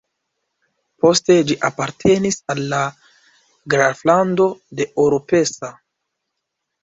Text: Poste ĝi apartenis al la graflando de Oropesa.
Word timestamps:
Poste 1.03 1.33
ĝi 1.49 1.57
apartenis 1.67 2.37
al 2.53 2.61
la 2.71 2.79
graflando 3.73 4.47
de 4.79 4.87
Oropesa. 5.05 5.71